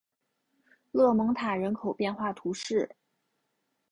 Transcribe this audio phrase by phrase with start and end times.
[0.89, 2.95] 勒蒙塔人口变化图示